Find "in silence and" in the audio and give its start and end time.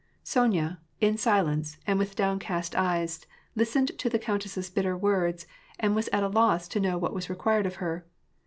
0.99-1.99